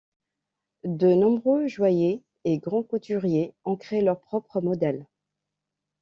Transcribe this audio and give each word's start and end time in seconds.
De 0.83 1.13
nombreux 1.13 1.67
joailliers 1.67 2.23
et 2.43 2.57
grands 2.57 2.81
couturiers 2.81 3.53
ont 3.65 3.75
créé 3.75 4.01
leurs 4.01 4.19
propres 4.19 4.59
modèles. 4.59 5.05